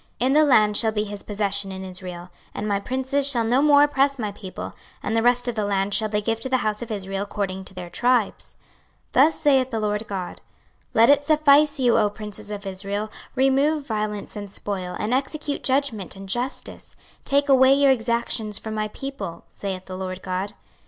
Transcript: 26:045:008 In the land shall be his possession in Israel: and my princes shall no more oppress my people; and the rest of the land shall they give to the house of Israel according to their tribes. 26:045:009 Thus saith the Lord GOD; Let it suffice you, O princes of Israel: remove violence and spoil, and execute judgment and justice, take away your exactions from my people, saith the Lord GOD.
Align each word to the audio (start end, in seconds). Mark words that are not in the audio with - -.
26:045:008 0.19 0.25
In 0.27 0.33
the 0.33 0.43
land 0.45 0.77
shall 0.77 0.91
be 0.91 1.03
his 1.03 1.21
possession 1.21 1.71
in 1.71 1.83
Israel: 1.85 2.29
and 2.55 2.67
my 2.67 2.79
princes 2.79 3.27
shall 3.27 3.43
no 3.43 3.61
more 3.61 3.83
oppress 3.83 4.17
my 4.17 4.31
people; 4.31 4.73
and 5.03 5.15
the 5.15 5.21
rest 5.21 5.47
of 5.47 5.53
the 5.53 5.63
land 5.63 5.93
shall 5.93 6.09
they 6.09 6.23
give 6.23 6.41
to 6.41 6.49
the 6.49 6.57
house 6.65 6.81
of 6.81 6.89
Israel 6.89 7.21
according 7.21 7.63
to 7.65 7.75
their 7.75 7.87
tribes. 7.87 8.57
26:045:009 9.13 9.13
Thus 9.13 9.39
saith 9.39 9.69
the 9.69 9.79
Lord 9.79 10.07
GOD; 10.07 10.41
Let 10.95 11.11
it 11.11 11.23
suffice 11.23 11.79
you, 11.79 11.99
O 11.99 12.09
princes 12.09 12.49
of 12.49 12.65
Israel: 12.65 13.11
remove 13.35 13.85
violence 13.85 14.35
and 14.35 14.51
spoil, 14.51 14.95
and 14.99 15.13
execute 15.13 15.63
judgment 15.63 16.15
and 16.15 16.27
justice, 16.27 16.95
take 17.23 17.47
away 17.47 17.75
your 17.75 17.91
exactions 17.91 18.57
from 18.57 18.73
my 18.73 18.87
people, 18.87 19.43
saith 19.53 19.85
the 19.85 19.95
Lord 19.95 20.23
GOD. 20.23 20.55